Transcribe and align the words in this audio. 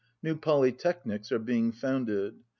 New 0.23 0.33
polytechnics 0.35 1.31
are 1.31 1.37
being 1.37 1.71
founded. 1.71 2.33